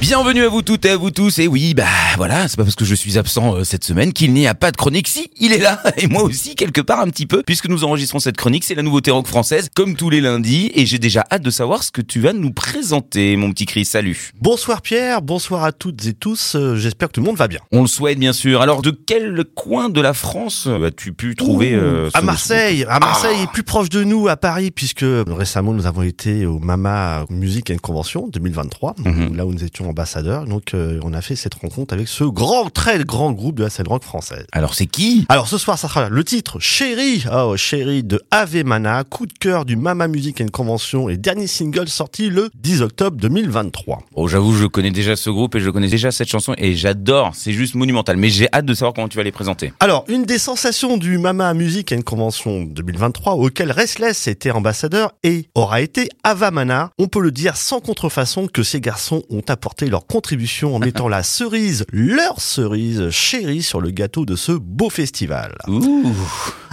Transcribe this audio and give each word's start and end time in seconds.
Bienvenue 0.00 0.44
à 0.44 0.48
vous 0.48 0.62
toutes 0.62 0.86
et 0.86 0.90
à 0.90 0.96
vous 0.96 1.10
tous. 1.10 1.38
Et 1.40 1.46
oui, 1.46 1.74
bah 1.74 1.84
voilà, 2.16 2.48
c'est 2.48 2.56
pas 2.56 2.64
parce 2.64 2.74
que 2.74 2.86
je 2.86 2.94
suis 2.94 3.18
absent 3.18 3.56
euh, 3.56 3.64
cette 3.64 3.84
semaine 3.84 4.12
qu'il 4.14 4.32
n'y 4.32 4.46
a 4.46 4.54
pas 4.54 4.70
de 4.70 4.76
chronique. 4.76 5.06
Si, 5.06 5.30
il 5.38 5.52
est 5.52 5.58
là, 5.58 5.80
et 5.98 6.06
moi 6.06 6.22
aussi 6.22 6.54
quelque 6.56 6.80
part 6.80 7.00
un 7.00 7.08
petit 7.10 7.26
peu, 7.26 7.42
puisque 7.44 7.68
nous 7.68 7.84
enregistrons 7.84 8.18
cette 8.18 8.36
chronique. 8.38 8.64
C'est 8.64 8.74
la 8.74 8.82
nouveauté 8.82 9.10
rock 9.10 9.26
française, 9.26 9.68
comme 9.74 9.96
tous 9.96 10.08
les 10.08 10.22
lundis, 10.22 10.72
et 10.74 10.86
j'ai 10.86 10.98
déjà 10.98 11.26
hâte 11.30 11.42
de 11.42 11.50
savoir 11.50 11.82
ce 11.82 11.90
que 11.90 12.00
tu 12.00 12.18
vas 12.20 12.32
nous 12.32 12.50
présenter, 12.50 13.36
mon 13.36 13.52
petit 13.52 13.66
Chris. 13.66 13.84
Salut. 13.84 14.30
Bonsoir 14.40 14.80
Pierre, 14.80 15.20
bonsoir 15.20 15.64
à 15.64 15.70
toutes 15.72 16.04
et 16.06 16.14
tous. 16.14 16.54
euh, 16.56 16.76
J'espère 16.76 17.08
que 17.08 17.12
tout 17.12 17.20
le 17.20 17.26
monde 17.26 17.36
va 17.36 17.46
bien. 17.46 17.60
On 17.70 17.82
le 17.82 17.86
souhaite 17.88 18.18
bien 18.18 18.32
sûr. 18.32 18.62
Alors, 18.62 18.80
de 18.80 18.90
quel 18.92 19.44
coin 19.54 19.90
de 19.90 20.00
la 20.00 20.14
France 20.14 20.66
as-tu 20.66 21.12
pu 21.12 21.36
trouver 21.36 21.74
euh, 21.74 22.08
à 22.14 22.20
ce- 22.20 22.24
Marseille, 22.24 22.86
à 22.88 22.98
Marseille, 23.00 23.46
plus 23.52 23.64
proche 23.64 23.90
de 23.90 24.02
nous, 24.02 24.28
à 24.28 24.36
Paris, 24.38 24.70
puisque 24.70 25.04
récemment 25.28 25.74
nous 25.74 25.86
avons 25.86 26.02
été 26.02 26.46
au 26.46 26.58
Mama 26.58 27.26
Music 27.28 27.70
and 27.70 27.76
Convention 27.82 28.28
2023, 28.32 28.94
Mhm. 29.04 29.36
là 29.36 29.44
où 29.46 29.52
nous 29.52 29.62
étions 29.62 29.89
ambassadeurs. 29.90 30.46
Donc 30.46 30.74
euh, 30.74 30.98
on 31.02 31.12
a 31.12 31.20
fait 31.20 31.36
cette 31.36 31.54
rencontre 31.54 31.94
avec 31.94 32.08
ce 32.08 32.24
grand, 32.24 32.70
très 32.70 33.04
grand 33.04 33.32
groupe 33.32 33.56
de 33.56 33.64
la 33.64 33.70
scène 33.70 33.88
rock 33.88 34.04
française. 34.04 34.46
Alors, 34.52 34.74
c'est 34.74 34.86
qui? 34.86 35.26
Alors 35.28 35.48
ce 35.48 35.58
soir, 35.58 35.78
ça 35.78 35.88
sera 35.88 36.08
le 36.08 36.24
titre 36.24 36.58
Chérie, 36.60 37.24
oh 37.32 37.56
Chérie 37.56 38.02
de 38.02 38.20
Ave 38.30 38.64
Mana, 38.64 39.04
coup 39.04 39.26
de 39.26 39.32
cœur 39.32 39.64
du 39.64 39.76
Mama 39.76 40.08
Music 40.08 40.40
and 40.40 40.48
Convention 40.52 41.08
et 41.08 41.16
dernier 41.16 41.46
single 41.46 41.88
sorti 41.88 42.30
le 42.30 42.48
10 42.54 42.82
octobre 42.82 43.16
2023. 43.16 44.02
Oh, 44.14 44.28
j'avoue, 44.28 44.54
je 44.54 44.66
connais 44.66 44.90
déjà 44.90 45.16
ce 45.16 45.30
groupe 45.30 45.54
et 45.54 45.60
je 45.60 45.70
connais 45.70 45.88
déjà 45.88 46.10
cette 46.10 46.28
chanson 46.28 46.54
et 46.56 46.74
j'adore. 46.74 47.32
C'est 47.34 47.52
juste 47.52 47.74
monumental. 47.74 48.16
Mais 48.16 48.30
j'ai 48.30 48.48
hâte 48.52 48.66
de 48.66 48.74
savoir 48.74 48.94
comment 48.94 49.08
tu 49.08 49.16
vas 49.16 49.22
les 49.22 49.32
présenter. 49.32 49.72
Alors, 49.80 50.04
une 50.08 50.24
des 50.24 50.38
sensations 50.38 50.96
du 50.96 51.18
Mama 51.18 51.52
Music 51.54 51.92
and 51.92 52.02
Convention 52.02 52.62
2023 52.62 53.34
auquel 53.34 53.72
Restless 53.72 54.26
était 54.26 54.50
ambassadeur 54.50 55.12
et 55.22 55.48
aura 55.54 55.80
été 55.80 56.08
Avamana, 56.24 56.90
on 56.98 57.08
peut 57.08 57.20
le 57.20 57.30
dire 57.30 57.56
sans 57.56 57.80
contrefaçon 57.80 58.46
que 58.46 58.62
ces 58.62 58.80
garçons 58.80 59.22
ont 59.30 59.42
apporté 59.48 59.79
leur 59.86 60.06
contribution 60.06 60.74
en 60.74 60.78
mettant 60.78 61.08
la 61.08 61.22
cerise, 61.22 61.84
leur 61.92 62.40
cerise 62.40 63.10
chérie 63.10 63.62
sur 63.62 63.80
le 63.80 63.90
gâteau 63.90 64.26
de 64.26 64.36
ce 64.36 64.52
beau 64.52 64.90
festival. 64.90 65.56
Ouh. 65.68 66.14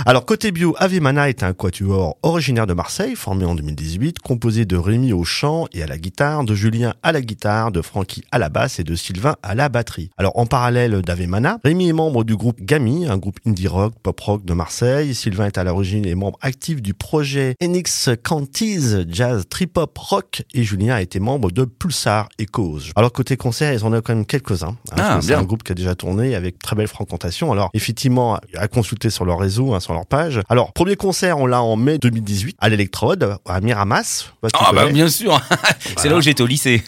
Alors 0.05 0.25
côté 0.25 0.51
bio, 0.51 0.75
Avemana 0.77 1.29
est 1.29 1.43
un 1.43 1.53
quatuor 1.53 2.17
originaire 2.21 2.67
de 2.67 2.73
Marseille, 2.73 3.15
formé 3.15 3.45
en 3.45 3.55
2018, 3.55 4.19
composé 4.19 4.65
de 4.65 4.77
Rémi 4.77 5.11
au 5.11 5.23
chant 5.23 5.65
et 5.73 5.81
à 5.81 5.87
la 5.87 5.97
guitare, 5.97 6.43
de 6.43 6.53
Julien 6.53 6.93
à 7.03 7.11
la 7.11 7.21
guitare, 7.21 7.71
de 7.71 7.81
Francky 7.81 8.23
à 8.31 8.37
la 8.37 8.49
basse 8.49 8.79
et 8.79 8.83
de 8.83 8.95
Sylvain 8.95 9.35
à 9.41 9.55
la 9.55 9.69
batterie. 9.69 10.11
Alors 10.17 10.37
en 10.37 10.45
parallèle 10.45 11.01
d'Avemana, 11.01 11.59
Rémi 11.63 11.89
est 11.89 11.93
membre 11.93 12.23
du 12.23 12.35
groupe 12.35 12.61
Gami, 12.61 13.07
un 13.07 13.17
groupe 13.17 13.39
indie 13.45 13.67
rock, 13.67 13.93
pop 14.03 14.19
rock 14.19 14.45
de 14.45 14.53
Marseille. 14.53 15.15
Sylvain 15.15 15.47
est 15.47 15.57
à 15.57 15.63
l'origine 15.63 16.05
et 16.05 16.15
membre 16.15 16.37
actif 16.41 16.81
du 16.81 16.93
projet 16.93 17.55
Enix 17.61 18.09
Canties 18.23 19.05
Jazz 19.09 19.45
Trip 19.49 19.77
Hop 19.77 19.97
Rock 19.97 20.43
et 20.53 20.63
Julien 20.63 20.95
a 20.95 21.01
été 21.01 21.19
membre 21.19 21.51
de 21.51 21.65
Pulsar 21.65 22.29
et 22.39 22.45
Cause. 22.45 22.91
Alors 22.97 23.11
côté 23.11 23.37
concert, 23.37 23.71
ils 23.73 23.85
en 23.85 23.93
ont 23.93 24.01
quand 24.01 24.15
même 24.15 24.25
quelques-uns. 24.25 24.75
hein, 24.91 24.95
Ah, 24.97 25.19
c'est 25.21 25.35
un 25.35 25.43
groupe 25.43 25.61
qui 25.61 25.71
a 25.71 25.75
déjà 25.75 25.93
tourné 25.93 26.33
avec 26.33 26.57
très 26.57 26.75
belle 26.75 26.87
fréquentation. 26.87 27.51
Alors 27.51 27.69
effectivement, 27.75 28.39
à 28.55 28.67
consulter 28.67 29.11
sur 29.11 29.23
leur 29.23 29.37
réseau, 29.37 29.75
hein, 29.75 29.79
sur 29.79 29.93
leur 29.93 30.07
page. 30.07 30.41
Alors 30.49 30.73
premier 30.73 30.95
concert, 30.95 31.37
on 31.37 31.45
l'a 31.45 31.61
en 31.61 31.75
mai 31.75 31.99
2018 31.99 32.57
à 32.59 32.69
l'Electrode, 32.69 33.37
à 33.47 33.61
Miramas. 33.61 34.31
Ah 34.55 34.71
bah 34.73 34.87
bien 34.87 35.09
sûr. 35.09 35.39
C'est 35.97 36.09
là 36.09 36.17
où 36.17 36.21
j'étais 36.21 36.41
au 36.41 36.47
lycée. 36.47 36.83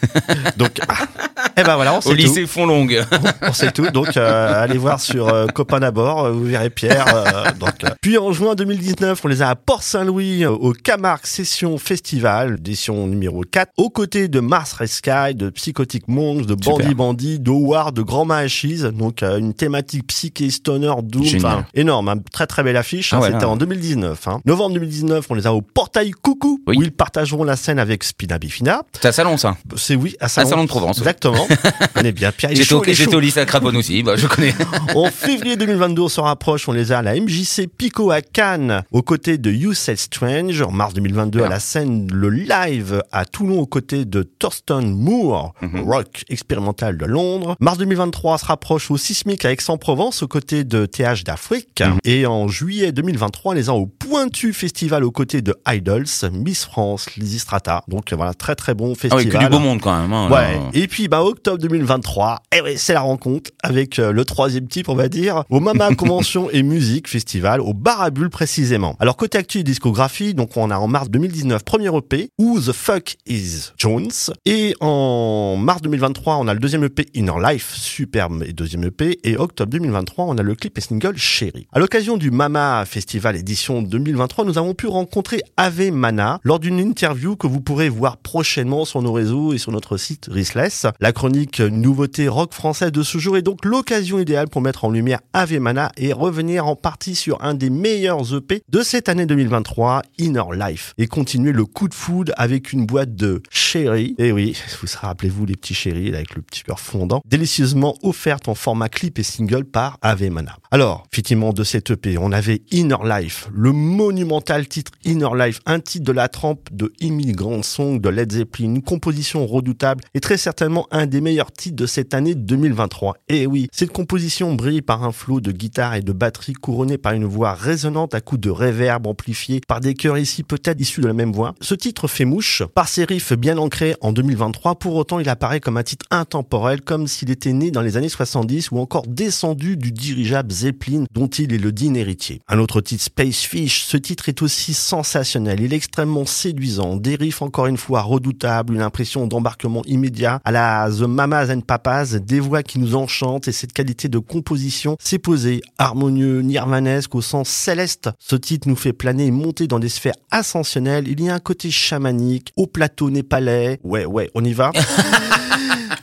Donc, 0.58 0.80
ah, 0.88 1.06
eh 1.60 1.64
ben 1.64 1.76
voilà, 1.76 1.94
on 1.96 2.02
sait 2.02 2.10
Au 2.10 2.12
tout. 2.12 2.18
lycée 2.18 2.46
Fontlongue. 2.48 3.04
On 3.42 3.54
sait 3.54 3.72
tout. 3.72 3.88
Donc, 3.90 4.16
euh, 4.18 4.64
allez 4.64 4.78
voir 4.78 5.00
sur 5.00 5.28
euh, 5.28 5.48
Copain 5.48 5.80
d'abord, 5.80 6.26
euh, 6.26 6.32
vous 6.32 6.46
verrez 6.46 6.70
Pierre. 6.70 7.06
euh, 7.16 7.52
donc. 7.60 7.72
Puis 8.02 8.18
en 8.18 8.32
juin 8.32 8.56
2019, 8.56 9.20
on 9.24 9.28
les 9.28 9.42
a 9.42 9.50
à 9.50 9.56
Port-Saint-Louis 9.56 10.46
au 10.46 10.74
Camargue 10.74 11.26
Session 11.26 11.78
Festival, 11.78 12.56
édition 12.60 13.08
numéro 13.08 13.42
4, 13.50 13.72
aux 13.78 13.90
côtés 13.90 14.28
de 14.28 14.40
Mars 14.40 14.74
Red 14.74 14.88
Sky, 14.88 15.36
de 15.36 15.50
Psychotic 15.50 16.08
Monks, 16.08 16.46
de 16.46 16.54
Super. 16.54 16.78
Bandy 16.78 16.94
Bandy, 16.96 17.40
de 17.40 17.52
Howard, 17.52 17.96
de 17.96 18.02
Grand 18.02 18.26
Mahachis. 18.26 18.84
Donc, 18.94 19.24
euh, 19.24 19.38
une 19.38 19.54
thématique 19.54 20.08
psyché, 20.08 20.50
stoner, 20.50 20.94
doom, 21.04 21.24
enfin, 21.38 21.66
énorme. 21.74 22.10
hein. 22.10 22.16
Très 22.32 22.48
très 22.48 22.64
belle 22.64 22.78
affiche. 22.78 23.14
Ah 23.14 23.18
hein. 23.18 23.20
ouais, 23.22 23.28
C'était 23.28 23.40
là. 23.42 23.50
en 23.50 23.58
2019. 23.58 24.28
hein. 24.28 24.42
Novembre 24.46 24.76
2019, 24.76 25.26
on 25.30 25.34
les 25.36 25.48
a 25.48 25.54
au 25.54 25.62
Portail 25.62 26.12
Coucou, 26.12 26.62
Oui. 26.68 26.78
où 26.78 26.84
ils 26.84 26.92
partageront 26.92 27.44
la 27.44 27.56
scène 27.56 27.80
avec 27.80 28.04
Spina 28.04 28.38
Bifina. 28.40 28.84
C'est 28.94 29.08
à 29.08 29.12
Salon 29.12 29.38
ça. 29.38 29.56
C'est 29.76 29.96
oui, 29.96 30.16
à 30.20 30.26
À 30.26 30.30
Salon. 30.30 30.50
Salon 30.50 30.64
de 30.64 30.68
Provence. 30.70 30.98
Exactement. 31.00 31.48
on 31.96 32.02
est 32.02 32.12
bien. 32.12 32.32
Pierre, 32.32 32.52
J'étais 32.54 32.74
au, 32.74 33.18
au 33.18 33.20
lycée 33.20 33.40
à 33.40 33.46
Craponne 33.46 33.76
aussi. 33.78 34.04
Bah, 34.04 34.16
je 34.16 34.28
connais. 34.28 34.54
En 34.96 35.06
février 35.12 35.56
2022, 35.56 36.02
on 36.04 36.10
se 36.10 36.20
rapproche, 36.22 36.68
on 36.68 36.72
les 36.72 36.92
a 36.92 37.00
à 37.00 37.02
la 37.02 37.16
MJC 37.20 37.68
Pico 37.68 38.12
à 38.12 38.22
Cannes, 38.22 38.84
aux 38.92 39.02
côtés 39.02 39.38
de 39.38 39.52
You 39.52 39.74
Said 39.74 39.98
Strange. 39.98 40.62
En 40.62 40.72
mars 40.72 40.94
2022, 40.94 41.44
à 41.44 41.50
la 41.50 41.60
scène 41.60 42.08
Le 42.12 42.30
Live 42.30 43.02
à 43.12 43.26
Toulon, 43.26 43.60
aux 43.60 43.66
côtés 43.68 44.06
de 44.06 44.24
Thurston 44.24 44.82
Moore, 44.96 45.54
Mhm. 45.62 45.82
rock 45.82 46.24
expérimental 46.30 46.98
de 46.98 47.06
Londres. 47.06 47.56
Mars 47.60 47.78
2023 47.78 48.38
se 48.38 48.46
rapproche 48.46 48.90
au 48.92 48.98
Sismic 48.98 49.46
à 49.46 49.52
Aix-en-Provence, 49.52 50.24
aux 50.24 50.28
côtés 50.28 50.64
de 50.64 50.86
TH 50.86 51.24
d'Afrique. 51.24 51.82
Mhm. 51.82 51.98
Et 52.04 52.26
en 52.26 52.48
juillet 52.48 52.92
2023, 52.92 53.52
on 53.52 53.56
les 53.56 53.70
a 53.70 53.74
au 53.74 53.86
Pointu 53.86 54.54
Festival, 54.54 55.04
aux 55.04 55.12
côtés 55.12 55.42
de 55.42 55.56
Idols, 55.68 56.06
Miss 56.32 56.66
France, 56.66 57.16
Lizzy 57.16 57.40
Strata. 57.40 57.84
Donc 57.88 58.12
voilà, 58.14 58.34
très 58.34 58.56
très 58.56 58.74
bon 58.74 58.88
Ah 58.88 58.90
oui, 58.92 58.96
festival. 58.96 59.26
que 59.32 59.38
du 59.46 59.50
beau 59.50 59.60
monde 59.60 59.80
quand 59.82 60.00
même. 60.02 60.12
hein, 60.14 60.30
Ouais. 60.30 60.60
Et 60.74 60.88
puis, 60.88 61.08
bah, 61.08 61.22
octobre 61.30 61.60
2023, 61.60 62.42
eh 62.56 62.62
ouais, 62.62 62.76
c'est 62.76 62.94
la 62.94 63.02
rencontre 63.02 63.52
avec 63.62 64.00
euh, 64.00 64.12
le 64.12 64.26
troisième 64.26 64.68
type, 64.68 64.90
on 64.90 64.96
va 64.96 65.10
dire, 65.10 65.44
au 65.52 65.60
Mama 65.60 65.94
Convention 65.96 66.50
et 66.50 66.64
Musique 66.64 67.08
Festival, 67.08 67.62
au 67.62 67.76
Bar 67.76 68.02
à 68.02 68.10
Bulles 68.10 68.32
précisément. 68.32 68.96
Alors, 69.00 69.16
côté 69.16 69.38
actu 69.38 69.60
et 69.60 69.64
discographie, 69.64 70.34
donc 70.34 70.58
on 70.58 70.72
a 70.72 70.78
en 70.78 70.88
mars 70.88 71.08
2019, 71.12 71.64
premier 71.64 71.96
EP, 71.96 72.32
Who 72.40 72.60
the 72.60 72.72
Fuck 72.72 73.16
is 73.28 73.72
Jones? 73.78 74.10
Et 74.48 74.74
en 74.80 75.56
mars 75.56 75.84
2023, 75.84 76.38
on 76.38 76.48
a 76.48 76.54
le 76.56 76.60
deuxième 76.60 76.84
EP, 76.84 77.06
Inner 77.14 77.34
Life, 77.44 77.76
superbe 77.76 78.44
et 78.48 78.52
deuxième 78.52 78.84
EP. 78.86 79.20
Et 79.24 79.38
octobre 79.38 79.72
2023, 79.72 80.26
on 80.26 80.38
a 80.40 80.42
le 80.42 80.56
clip 80.56 80.80
et 80.80 80.82
single 80.82 81.16
Chérie. 81.16 81.68
À 81.72 81.78
l'occasion 81.78 82.18
du 82.18 82.32
Mama 82.32 82.86
Festival 82.88 83.36
édition 83.36 83.84
2023, 83.84 84.46
nous 84.46 84.58
avons 84.58 84.74
pu 84.74 84.88
rencontrer 84.88 85.42
Ave 85.58 85.92
Mana 85.92 86.40
lors 86.44 86.60
d'une 86.60 86.80
interview 86.80 87.36
que 87.36 87.46
vous 87.46 87.62
pourrez 87.62 87.90
voir 87.90 88.18
prochainement 88.18 88.84
sur 88.84 89.04
nos 89.04 89.14
réseaux 89.14 89.54
et 89.54 89.60
sur 89.60 89.72
notre 89.72 89.98
site 89.98 90.28
Rissless. 90.32 90.88
La 91.00 91.12
nouveauté 91.28 92.28
rock 92.28 92.54
français 92.54 92.92
de 92.92 93.04
ce 93.04 93.18
jour 93.18 93.36
est 93.36 93.42
donc 93.42 93.66
l'occasion 93.66 94.20
idéale 94.20 94.48
pour 94.48 94.62
mettre 94.62 94.86
en 94.86 94.90
lumière 94.90 95.20
Ave 95.34 95.60
Mana 95.60 95.92
et 95.98 96.14
revenir 96.14 96.68
en 96.68 96.76
partie 96.76 97.16
sur 97.16 97.44
un 97.44 97.54
des 97.54 97.70
meilleurs 97.70 98.34
EP 98.34 98.62
de 98.70 98.82
cette 98.82 99.10
année 99.10 99.26
2023, 99.26 100.04
Inner 100.18 100.44
Life, 100.54 100.94
et 100.98 101.08
continuer 101.08 101.52
le 101.52 101.66
coup 101.66 101.88
de 101.88 101.94
foudre 101.94 102.32
avec 102.38 102.72
une 102.72 102.86
boîte 102.86 103.16
de 103.16 103.42
chéri. 103.50 104.16
Et 104.18 104.32
oui, 104.32 104.56
vous 104.82 104.88
rappelez-vous 105.02 105.46
les 105.46 105.56
petits 105.56 105.74
chéris 105.74 106.14
avec 106.16 106.36
le 106.36 106.42
petit 106.42 106.64
cœur 106.64 106.80
fondant, 106.80 107.22
délicieusement 107.26 107.96
offerte 108.04 108.48
en 108.48 108.56
format 108.56 108.90
clip 108.90 109.20
et 109.20 109.24
single 109.24 109.66
par 109.66 109.98
Ave 110.02 110.30
Mana. 110.30 110.58
Alors, 110.72 111.06
effectivement, 111.12 111.52
de 111.52 111.64
cette 111.64 111.92
EP, 111.92 112.18
on 112.18 112.32
avait 112.32 112.62
Inner 112.72 112.98
Life, 113.04 113.50
le 113.54 113.72
monumental 113.72 114.68
titre 114.68 114.92
Inner 115.04 115.30
Life, 115.38 115.60
un 115.66 115.80
titre 115.80 116.06
de 116.06 116.12
la 116.12 116.30
trempe 116.30 116.70
de 116.72 116.94
Immigrant 117.02 117.64
Song 117.64 118.00
de 118.00 118.10
Led 118.10 118.32
Zeppelin, 118.32 118.76
une 118.76 118.82
composition 118.82 119.46
redoutable 119.46 120.04
et 120.14 120.20
très 120.20 120.38
certainement 120.38 120.88
un 120.92 121.09
des 121.10 121.22
meilleurs 121.22 121.52
titres 121.52 121.76
de 121.76 121.86
cette 121.86 122.14
année 122.14 122.36
2023. 122.36 123.18
Et 123.28 123.48
oui, 123.48 123.68
cette 123.72 123.92
composition 123.92 124.54
brille 124.54 124.82
par 124.82 125.04
un 125.04 125.12
flot 125.12 125.42
de 125.42 125.52
guitare 125.52 125.96
et 125.96 126.02
de 126.02 126.12
batterie 126.12 126.54
couronné 126.54 126.98
par 126.98 127.14
une 127.14 127.26
voix 127.26 127.54
résonante 127.54 128.14
à 128.14 128.22
coups 128.22 128.42
de 128.42 128.50
réverb 128.50 129.08
amplifié 129.08 129.62
par 129.68 129.80
des 129.80 129.94
chœurs 129.94 130.18
ici 130.18 130.44
peut-être 130.44 130.80
issus 130.80 131.02
de 131.02 131.08
la 131.08 131.14
même 131.14 131.34
voix. 131.34 131.54
Ce 131.62 131.76
titre 131.76 132.08
fait 132.08 132.26
mouche 132.26 132.64
par 132.76 132.88
ses 132.88 133.04
riffs 133.04 133.34
bien 133.34 133.58
ancrés 133.58 133.96
en 134.02 134.12
2023. 134.12 134.76
Pour 134.76 134.96
autant, 134.96 135.20
il 135.20 135.30
apparaît 135.30 135.60
comme 135.60 135.78
un 135.78 135.84
titre 135.84 136.06
intemporel, 136.12 136.82
comme 136.82 137.08
s'il 137.08 137.32
était 137.32 137.54
né 137.54 137.72
dans 137.72 137.82
les 137.82 137.98
années 137.98 138.10
70 138.10 138.72
ou 138.72 138.80
encore 138.80 139.08
descendu 139.08 139.78
du 139.78 139.92
dirigeable 139.92 140.52
Zeppelin 140.52 141.06
dont 141.14 141.28
il 141.28 141.54
est 141.54 141.58
le 141.58 141.72
digne 141.72 141.96
héritier. 141.96 142.42
Un 142.48 142.60
autre 142.60 142.82
titre, 142.82 143.04
Space 143.04 143.42
Fish, 143.42 143.84
ce 143.84 143.98
titre 143.98 144.30
est 144.30 144.42
aussi 144.42 144.74
sensationnel. 144.74 145.60
Il 145.62 145.74
est 145.74 145.78
extrêmement 145.78 146.26
séduisant. 146.26 146.96
Des 146.96 147.16
riffs 147.16 147.42
encore 147.42 147.68
une 147.68 147.78
fois 147.78 148.02
redoutables, 148.02 148.74
une 148.74 148.82
impression 148.82 149.28
d'embarquement 149.28 149.82
immédiat 149.86 150.40
à 150.46 150.52
la 150.52 150.99
The 151.00 151.04
Mamas 151.04 151.50
and 151.50 151.62
Papas, 151.62 152.18
des 152.20 152.42
voix 152.42 152.62
qui 152.62 152.78
nous 152.78 152.94
enchantent 152.94 153.48
et 153.48 153.54
cette 153.54 153.72
qualité 153.72 154.10
de 154.10 154.20
composition 154.20 154.98
s'est 155.00 155.18
posée 155.18 155.62
harmonieux, 155.78 156.42
nirvanesque 156.42 157.16
au 157.16 157.22
sens 157.22 157.48
céleste. 157.48 158.10
Ce 158.20 158.36
titre 158.36 158.68
nous 158.68 158.76
fait 158.76 158.92
planer 158.92 159.28
et 159.28 159.32
monter 159.32 159.68
dans 159.68 159.80
des 159.80 159.88
sphères 159.88 160.12
ascensionnelles. 160.30 161.08
Il 161.08 161.24
y 161.24 161.30
a 161.30 161.36
un 161.36 161.40
côté 161.40 161.72
chamanique, 161.72 162.52
au 162.58 162.68
plateau 162.68 163.12
népalais. 163.12 163.80
Ouais, 163.86 164.04
ouais, 164.04 164.30
on 164.36 164.44
y 164.44 164.52
va. 164.52 164.74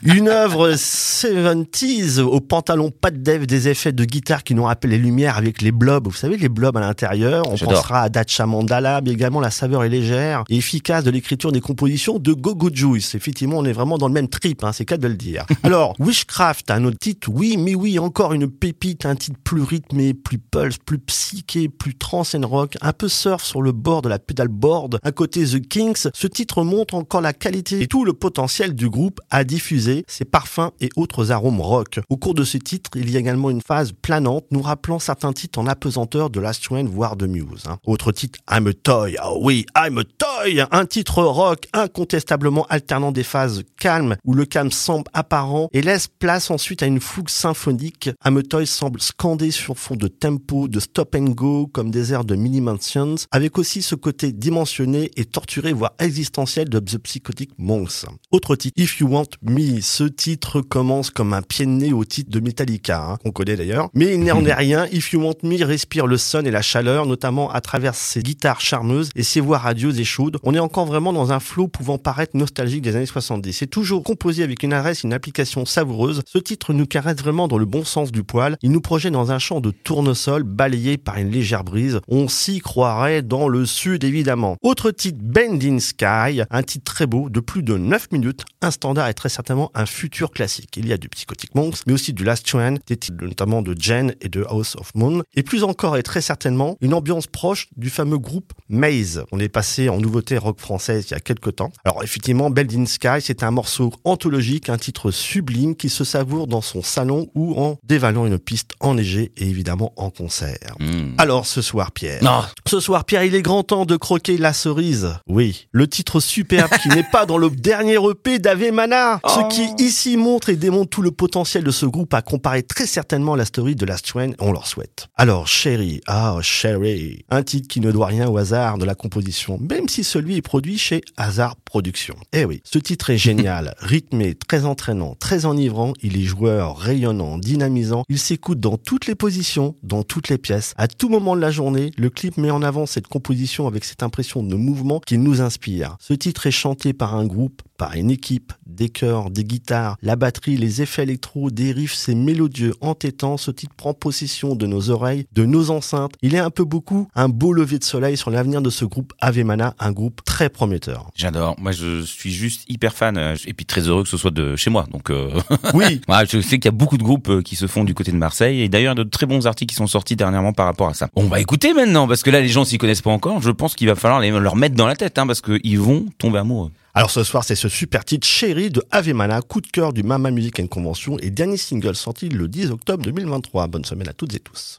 Une 0.06 0.28
œuvre 0.28 0.70
70s 0.70 2.20
au 2.20 2.38
pantalon 2.38 2.92
pas 2.92 3.10
de 3.10 3.16
dev, 3.16 3.44
des 3.44 3.66
effets 3.66 3.90
de 3.90 4.04
guitare 4.04 4.44
qui 4.44 4.54
nous 4.54 4.62
rappellent 4.62 4.92
les 4.92 4.98
lumières 4.98 5.36
avec 5.36 5.60
les 5.62 5.72
blobs. 5.72 6.06
Vous 6.06 6.14
savez, 6.14 6.36
les 6.36 6.48
blobs 6.48 6.76
à 6.76 6.80
l'intérieur. 6.80 7.42
On 7.50 7.56
pensera 7.56 8.02
à 8.02 8.08
Dacha 8.08 8.46
Mandala, 8.46 9.00
mais 9.00 9.10
également 9.10 9.40
la 9.40 9.50
saveur 9.50 9.82
est 9.82 9.88
légère 9.88 10.44
et 10.48 10.58
efficace 10.58 11.02
de 11.02 11.10
l'écriture 11.10 11.50
des 11.50 11.60
compositions 11.60 12.20
de 12.20 12.32
Gogo 12.32 12.70
Juice. 12.72 13.16
Effectivement, 13.16 13.58
on 13.58 13.64
est 13.64 13.72
vraiment 13.72 13.98
dans 13.98 14.06
le 14.06 14.14
même 14.14 14.28
trip, 14.28 14.62
hein, 14.62 14.70
c'est 14.72 14.84
cas 14.84 14.96
de 14.96 15.08
le 15.08 15.16
dire. 15.16 15.44
Alors, 15.64 15.96
Wishcraft, 15.98 16.70
un 16.70 16.84
autre 16.84 16.98
titre, 16.98 17.28
oui, 17.32 17.56
mais 17.56 17.74
oui, 17.74 17.98
encore 17.98 18.32
une 18.32 18.48
pépite, 18.48 19.06
un 19.06 19.16
titre 19.16 19.38
plus 19.42 19.62
rythmé, 19.62 20.14
plus 20.14 20.38
pulse, 20.38 20.76
plus 20.78 21.00
psyché, 21.00 21.68
plus 21.68 21.96
trance 21.96 22.36
and 22.36 22.46
rock, 22.46 22.76
un 22.80 22.92
peu 22.92 23.08
surf 23.08 23.42
sur 23.42 23.60
le 23.60 23.72
bord 23.72 24.02
de 24.02 24.08
la 24.08 24.20
pedalboard. 24.20 25.00
À 25.02 25.10
côté 25.10 25.44
The 25.44 25.66
Kings, 25.66 26.10
ce 26.14 26.26
titre 26.28 26.62
montre 26.62 26.94
encore 26.94 27.22
la 27.22 27.32
qualité 27.32 27.82
et 27.82 27.86
tout 27.88 28.04
le 28.04 28.12
potentiel 28.12 28.72
du 28.72 28.88
groupe 28.88 29.20
à 29.30 29.42
diffuser 29.42 29.95
ses 30.08 30.24
parfums 30.24 30.70
et 30.80 30.88
autres 30.96 31.30
arômes 31.32 31.60
rock. 31.60 32.00
Au 32.08 32.16
cours 32.16 32.34
de 32.34 32.44
ce 32.44 32.58
titre, 32.58 32.90
il 32.94 33.10
y 33.10 33.16
a 33.16 33.20
également 33.20 33.50
une 33.50 33.60
phase 33.62 33.92
planante 33.92 34.44
nous 34.50 34.62
rappelant 34.62 34.98
certains 34.98 35.32
titres 35.32 35.58
en 35.58 35.66
apesanteur 35.66 36.30
de 36.30 36.40
Last 36.40 36.64
Train 36.64 36.84
voire 36.84 37.16
de 37.16 37.26
Muse. 37.26 37.64
hein. 37.66 37.78
Autre 37.86 38.12
titre, 38.12 38.38
I'm 38.50 38.66
a 38.66 38.72
Toy. 38.72 39.16
Ah 39.18 39.32
oui, 39.38 39.66
I'm 39.76 39.98
a 39.98 40.04
Toy 40.04 40.62
Un 40.70 40.86
titre 40.86 41.22
rock 41.22 41.66
incontestablement 41.72 42.66
alternant 42.68 43.12
des 43.12 43.22
phases 43.22 43.62
calmes 43.78 44.16
où 44.24 44.34
le 44.34 44.44
calme 44.44 44.70
semble 44.70 45.04
apparent 45.12 45.68
et 45.72 45.82
laisse 45.82 46.08
place 46.08 46.50
ensuite 46.50 46.82
à 46.82 46.86
une 46.86 47.00
fougue 47.00 47.28
symphonique. 47.28 48.10
I'm 48.24 48.36
a 48.36 48.42
Toy 48.42 48.66
semble 48.66 49.00
scander 49.00 49.50
sur 49.50 49.76
fond 49.78 49.96
de 49.96 50.08
tempo, 50.08 50.68
de 50.68 50.80
stop 50.80 51.14
and 51.14 51.30
go 51.30 51.66
comme 51.66 51.90
des 51.90 52.12
airs 52.12 52.24
de 52.24 52.34
Mini 52.36 52.60
Mansions 52.60 53.14
avec 53.30 53.58
aussi 53.58 53.82
ce 53.82 53.94
côté 53.94 54.32
dimensionné 54.32 55.10
et 55.16 55.24
torturé 55.24 55.72
voire 55.72 55.92
existentiel 55.98 56.68
de 56.68 56.78
The 56.78 56.98
Psychotic 56.98 57.50
Monks. 57.58 58.04
Autre 58.30 58.56
titre, 58.56 58.74
If 58.80 59.00
You 59.00 59.08
Want 59.08 59.26
Me. 59.42 59.80
Ce 59.88 60.02
titre 60.02 60.62
commence 60.62 61.10
comme 61.10 61.32
un 61.32 61.42
pied 61.42 61.64
de 61.64 61.70
nez 61.70 61.92
au 61.92 62.04
titre 62.04 62.28
de 62.28 62.40
Metallica, 62.40 63.04
hein, 63.04 63.18
qu'on 63.22 63.30
connaît 63.30 63.54
d'ailleurs. 63.54 63.88
Mais 63.94 64.14
il 64.14 64.24
n'en 64.24 64.44
est 64.44 64.52
rien. 64.52 64.86
If 64.90 65.12
You 65.12 65.22
Want 65.22 65.36
Me 65.44 65.64
respire 65.64 66.08
le 66.08 66.16
son 66.16 66.44
et 66.44 66.50
la 66.50 66.60
chaleur, 66.60 67.06
notamment 67.06 67.52
à 67.52 67.60
travers 67.60 67.94
ses 67.94 68.20
guitares 68.20 68.60
charmeuses 68.60 69.10
et 69.14 69.22
ses 69.22 69.40
voix 69.40 69.58
radieuses 69.58 70.00
et 70.00 70.04
chaudes. 70.04 70.38
On 70.42 70.54
est 70.54 70.58
encore 70.58 70.86
vraiment 70.86 71.12
dans 71.12 71.30
un 71.30 71.38
flow 71.38 71.68
pouvant 71.68 71.98
paraître 71.98 72.36
nostalgique 72.36 72.82
des 72.82 72.96
années 72.96 73.06
70. 73.06 73.52
C'est 73.52 73.68
toujours 73.68 74.02
composé 74.02 74.42
avec 74.42 74.64
une 74.64 74.72
adresse 74.72 75.04
et 75.04 75.06
une 75.06 75.14
application 75.14 75.64
savoureuse. 75.64 76.22
Ce 76.26 76.38
titre 76.38 76.72
nous 76.72 76.86
caresse 76.86 77.18
vraiment 77.18 77.46
dans 77.46 77.56
le 77.56 77.64
bon 77.64 77.84
sens 77.84 78.10
du 78.10 78.24
poil. 78.24 78.58
Il 78.62 78.72
nous 78.72 78.80
projette 78.80 79.12
dans 79.12 79.30
un 79.30 79.38
champ 79.38 79.60
de 79.60 79.70
tournesol 79.70 80.42
balayé 80.42 80.98
par 80.98 81.16
une 81.16 81.30
légère 81.30 81.62
brise. 81.62 82.00
On 82.08 82.26
s'y 82.26 82.58
croirait 82.58 83.22
dans 83.22 83.46
le 83.46 83.64
sud, 83.64 84.02
évidemment. 84.02 84.56
Autre 84.62 84.90
titre, 84.90 85.20
Bending 85.22 85.78
Sky, 85.78 86.42
un 86.50 86.62
titre 86.64 86.92
très 86.92 87.06
beau 87.06 87.30
de 87.30 87.38
plus 87.38 87.62
de 87.62 87.76
9 87.76 88.10
minutes, 88.10 88.44
un 88.62 88.72
standard 88.72 89.08
et 89.08 89.14
très 89.14 89.28
certainement 89.28 89.65
un 89.74 89.86
futur 89.86 90.30
classique. 90.30 90.76
Il 90.76 90.86
y 90.88 90.92
a 90.92 90.96
du 90.98 91.08
Psychotic 91.08 91.54
Monks, 91.54 91.78
mais 91.86 91.92
aussi 91.92 92.12
du 92.12 92.24
Last 92.24 92.46
Train, 92.46 92.74
des 92.86 92.96
titres 92.96 93.24
notamment 93.24 93.62
de 93.62 93.74
Jen 93.78 94.14
et 94.20 94.28
de 94.28 94.44
House 94.48 94.76
of 94.76 94.94
Moon, 94.94 95.22
et 95.34 95.42
plus 95.42 95.64
encore 95.64 95.96
et 95.96 96.02
très 96.02 96.20
certainement 96.20 96.76
une 96.80 96.94
ambiance 96.94 97.26
proche 97.26 97.68
du 97.76 97.90
fameux 97.90 98.18
groupe 98.18 98.52
Maze. 98.68 99.24
On 99.32 99.40
est 99.40 99.48
passé 99.48 99.88
en 99.88 99.98
nouveauté 99.98 100.38
rock 100.38 100.60
française 100.60 101.06
il 101.08 101.14
y 101.14 101.16
a 101.16 101.20
quelques 101.20 101.56
temps. 101.56 101.72
Alors 101.84 102.02
effectivement, 102.02 102.50
Bending 102.50 102.86
Sky, 102.86 103.20
c'est 103.20 103.42
un 103.42 103.50
morceau 103.50 103.92
anthologique, 104.04 104.68
un 104.68 104.78
titre 104.78 105.10
sublime 105.10 105.76
qui 105.76 105.88
se 105.88 106.04
savoure 106.04 106.46
dans 106.46 106.60
son 106.60 106.82
salon 106.82 107.28
ou 107.34 107.54
en 107.60 107.78
dévalant 107.84 108.26
une 108.26 108.38
piste 108.38 108.72
enneigée 108.80 109.32
et 109.36 109.48
évidemment 109.48 109.92
en 109.96 110.10
concert. 110.10 110.74
Hmm. 110.78 111.14
Alors 111.18 111.46
ce 111.46 111.62
soir, 111.62 111.92
Pierre. 111.92 112.22
Non, 112.22 112.42
Ce 112.66 112.80
soir, 112.80 113.04
Pierre, 113.04 113.24
il 113.24 113.34
est 113.34 113.42
grand 113.42 113.62
temps 113.62 113.86
de 113.86 113.96
croquer 113.96 114.38
la 114.38 114.52
cerise. 114.52 115.14
Oui, 115.28 115.68
le 115.72 115.86
titre 115.86 116.20
superbe 116.20 116.70
qui 116.82 116.88
n'est 116.88 117.02
pas 117.10 117.26
dans 117.26 117.38
le 117.38 117.50
dernier 117.66 117.96
EP 117.96 118.38
d'Ave 118.38 118.70
Mana. 118.72 119.20
Ce 119.26 119.40
qui 119.56 119.82
ici 119.82 120.18
montre 120.18 120.50
et 120.50 120.56
démontre 120.56 120.90
tout 120.90 121.00
le 121.00 121.10
potentiel 121.10 121.64
de 121.64 121.70
ce 121.70 121.86
groupe 121.86 122.12
à 122.12 122.20
comparer 122.20 122.62
très 122.62 122.86
certainement 122.86 123.32
à 123.32 123.36
la 123.38 123.46
story 123.46 123.74
de 123.74 123.86
Last 123.86 124.04
Train, 124.04 124.32
on 124.38 124.52
leur 124.52 124.66
souhaite. 124.66 125.08
Alors, 125.16 125.48
Sherry, 125.48 126.02
ah, 126.06 126.36
Sherry, 126.42 127.24
un 127.30 127.42
titre 127.42 127.66
qui 127.66 127.80
ne 127.80 127.90
doit 127.90 128.08
rien 128.08 128.28
au 128.28 128.36
hasard 128.36 128.76
de 128.76 128.84
la 128.84 128.94
composition, 128.94 129.58
même 129.58 129.88
si 129.88 130.04
celui 130.04 130.36
est 130.36 130.42
produit 130.42 130.76
chez 130.76 131.00
Hazard 131.16 131.56
Productions. 131.56 132.16
Eh 132.34 132.44
oui, 132.44 132.60
ce 132.64 132.78
titre 132.78 133.08
est 133.08 133.16
génial, 133.16 133.74
rythmé, 133.78 134.34
très 134.34 134.66
entraînant, 134.66 135.16
très 135.18 135.46
enivrant, 135.46 135.94
il 136.02 136.18
est 136.18 136.24
joueur, 136.24 136.76
rayonnant, 136.76 137.38
dynamisant, 137.38 138.04
il 138.10 138.18
s'écoute 138.18 138.60
dans 138.60 138.76
toutes 138.76 139.06
les 139.06 139.14
positions, 139.14 139.74
dans 139.82 140.02
toutes 140.02 140.28
les 140.28 140.38
pièces, 140.38 140.74
à 140.76 140.86
tout 140.86 141.08
moment 141.08 141.34
de 141.34 141.40
la 141.40 141.50
journée, 141.50 141.92
le 141.96 142.10
clip 142.10 142.36
met 142.36 142.50
en 142.50 142.60
avant 142.60 142.84
cette 142.84 143.06
composition 143.06 143.66
avec 143.66 143.86
cette 143.86 144.02
impression 144.02 144.42
de 144.42 144.54
mouvement 144.54 145.00
qui 145.00 145.16
nous 145.16 145.40
inspire. 145.40 145.96
Ce 145.98 146.12
titre 146.12 146.46
est 146.46 146.50
chanté 146.50 146.92
par 146.92 147.14
un 147.14 147.24
groupe, 147.24 147.62
par 147.78 147.94
une 147.94 148.10
équipe, 148.10 148.52
des 148.66 148.88
chœurs, 148.88 149.30
des 149.30 149.44
guitares, 149.46 149.96
la 150.02 150.16
batterie, 150.16 150.56
les 150.56 150.82
effets 150.82 151.04
électro, 151.04 151.50
des 151.50 151.72
riffs, 151.72 151.94
c'est 151.94 152.14
mélodieux, 152.14 152.74
entêtant, 152.80 153.36
ce 153.36 153.50
titre 153.50 153.74
prend 153.76 153.94
possession 153.94 154.54
de 154.54 154.66
nos 154.66 154.90
oreilles, 154.90 155.26
de 155.32 155.44
nos 155.44 155.70
enceintes. 155.70 156.12
Il 156.22 156.34
est 156.34 156.38
un 156.40 156.50
peu 156.50 156.64
beaucoup 156.64 157.08
un 157.14 157.28
beau 157.28 157.52
lever 157.52 157.78
de 157.78 157.84
soleil 157.84 158.16
sur 158.16 158.30
l'avenir 158.30 158.62
de 158.62 158.70
ce 158.70 158.84
groupe 158.84 159.12
Ave 159.20 159.44
Mana, 159.44 159.74
un 159.78 159.92
groupe 159.92 160.20
très 160.24 160.48
prometteur. 160.48 161.10
j'adore. 161.14 161.56
Moi, 161.58 161.72
je 161.72 162.02
suis 162.02 162.32
juste 162.32 162.64
hyper 162.68 162.92
fan 162.94 163.16
euh, 163.16 163.36
et 163.46 163.54
puis 163.54 163.66
très 163.66 163.82
heureux 163.82 164.02
que 164.02 164.08
ce 164.08 164.16
soit 164.16 164.30
de 164.30 164.56
chez 164.56 164.70
moi. 164.70 164.86
Donc, 164.92 165.10
euh, 165.10 165.30
Oui, 165.74 166.00
voilà, 166.06 166.24
je 166.24 166.40
sais 166.40 166.58
qu'il 166.58 166.66
y 166.66 166.68
a 166.68 166.72
beaucoup 166.72 166.98
de 166.98 167.02
groupes 167.02 167.28
euh, 167.28 167.42
qui 167.42 167.56
se 167.56 167.66
font 167.66 167.84
du 167.84 167.94
côté 167.94 168.12
de 168.12 168.16
Marseille 168.16 168.60
et 168.60 168.68
d'ailleurs 168.68 168.94
de 168.94 169.02
très 169.02 169.26
bons 169.26 169.46
articles 169.46 169.70
qui 169.70 169.76
sont 169.76 169.86
sortis 169.86 170.16
dernièrement 170.16 170.52
par 170.52 170.66
rapport 170.66 170.88
à 170.88 170.94
ça. 170.94 171.08
On 171.14 171.24
va 171.24 171.40
écouter 171.40 171.72
maintenant 171.74 172.08
parce 172.08 172.22
que 172.22 172.30
là 172.30 172.40
les 172.40 172.48
gens 172.48 172.64
s'y 172.64 172.78
connaissent 172.78 173.02
pas 173.02 173.10
encore. 173.10 173.40
Je 173.40 173.50
pense 173.50 173.74
qu'il 173.74 173.86
va 173.88 173.94
falloir 173.94 174.20
les, 174.20 174.30
leur 174.30 174.56
mettre 174.56 174.74
dans 174.74 174.86
la 174.86 174.96
tête 174.96 175.18
hein, 175.18 175.26
parce 175.26 175.40
qu'ils 175.40 175.80
vont 175.80 176.06
tomber 176.18 176.38
amoureux. 176.38 176.70
Alors 176.96 177.10
ce 177.10 177.24
soir, 177.24 177.44
c'est 177.44 177.56
ce 177.56 177.68
super 177.68 178.06
titre 178.06 178.26
Chéri 178.26 178.70
de 178.70 178.82
Ave 178.90 179.12
Mana, 179.12 179.42
coup 179.42 179.60
de 179.60 179.66
cœur 179.66 179.92
du 179.92 180.02
Mama 180.02 180.30
Music 180.30 180.66
Convention 180.70 181.18
et 181.18 181.28
dernier 181.28 181.58
single 181.58 181.94
sorti 181.94 182.30
le 182.30 182.48
10 182.48 182.70
octobre 182.70 183.04
2023. 183.04 183.66
Bonne 183.66 183.84
semaine 183.84 184.08
à 184.08 184.14
toutes 184.14 184.34
et 184.34 184.40
tous. 184.40 184.78